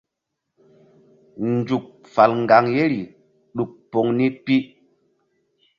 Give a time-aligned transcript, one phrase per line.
[1.53, 3.01] Nzuk fal ŋgaŋ yeri
[3.55, 4.55] ɗuk poŋ ni pi.